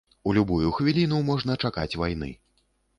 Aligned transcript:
У 0.29 0.31
любую 0.37 0.71
хвіліну 0.79 1.21
можна 1.29 1.61
чакаць 1.65 1.93
вайны. 2.05 2.35